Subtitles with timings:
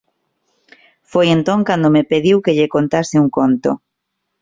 [1.11, 3.71] Foi entón cando me pediu que lle contase un conto;